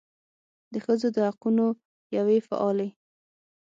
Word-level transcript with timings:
د 0.73 0.75
ښځو 0.85 1.07
د 1.15 1.17
حقونو 1.27 1.65
یوې 2.17 2.37
فعالې 2.47 2.89